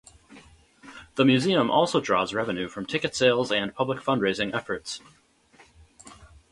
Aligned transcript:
The 1.13 1.23
museum 1.25 1.69
also 1.69 2.01
draws 2.01 2.33
revenue 2.33 2.67
from 2.67 2.87
ticket 2.87 3.15
sales 3.15 3.51
and 3.51 3.71
public 3.75 3.99
fundraising 3.99 4.51
efforts. 4.51 4.99